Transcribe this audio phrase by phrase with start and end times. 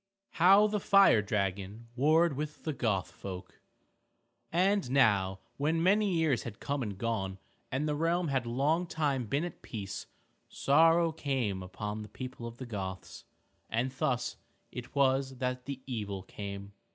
[0.01, 3.61] II HOW THE FIRE DRAGON WARRED WITH THE GOTH FOLK
[4.51, 7.37] And now when many years had come and gone
[7.71, 10.07] and the realm had long time been at peace,
[10.49, 13.25] sorrow came upon the people of the Goths.
[13.69, 14.37] And thus
[14.71, 16.73] it was that the evil came.